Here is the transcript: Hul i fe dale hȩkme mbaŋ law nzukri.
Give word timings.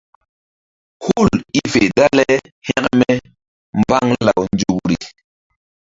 Hul 1.03 1.31
i 1.59 1.61
fe 1.71 1.81
dale 1.97 2.25
hȩkme 2.67 3.11
mbaŋ 3.79 4.05
law 4.25 4.41
nzukri. 4.55 4.95